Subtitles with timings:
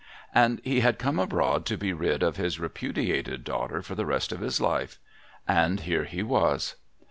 [0.33, 4.31] And he had come abroad to be rid of his repudiated daughter for the rest
[4.31, 4.97] of his life.
[5.47, 6.73] And here he was.